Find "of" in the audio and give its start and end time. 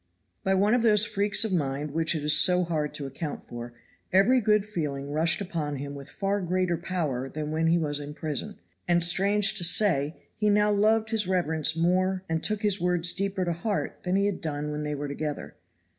0.73-0.81, 1.45-1.53